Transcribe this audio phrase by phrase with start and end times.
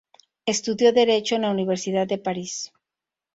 [0.47, 2.73] Estudió derecho en la Universidad de París.